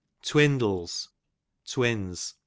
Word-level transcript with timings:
Twindles, 0.23 1.09
twins. 1.63 2.33